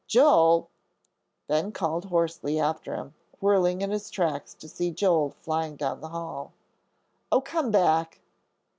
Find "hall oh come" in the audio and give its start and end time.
6.09-7.69